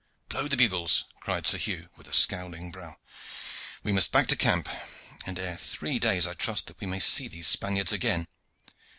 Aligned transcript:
"Blow 0.29 0.47
the 0.47 0.57
bugles!" 0.57 1.05
cried 1.19 1.45
Sir 1.45 1.59
Hugh, 1.59 1.89
with 1.95 2.07
a 2.07 2.13
scowling 2.13 2.71
brow. 2.71 2.97
"We 3.83 3.91
must 3.91 4.11
back 4.11 4.25
to 4.29 4.35
camp, 4.35 4.67
and 5.27 5.37
ere 5.37 5.57
three 5.57 5.99
days 5.99 6.25
I 6.25 6.33
trust 6.33 6.65
that 6.65 6.79
we 6.79 6.87
may 6.87 6.99
see 6.99 7.27
these 7.27 7.47
Spaniards 7.47 7.93
again. 7.93 8.27